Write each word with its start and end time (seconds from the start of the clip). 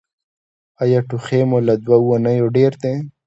ایا 0.81 0.99
ټوخی 1.09 1.41
مو 1.49 1.57
له 1.67 1.75
دوه 1.83 1.97
اونیو 2.05 2.45
ډیر 2.57 2.71
دی؟ 2.83 2.93